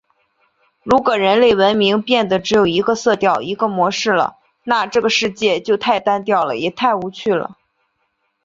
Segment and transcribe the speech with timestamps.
[0.81, 7.55] 如果人类文明变得只有一个色调、一个模式了，那这个世界就太单调了，也太无趣了！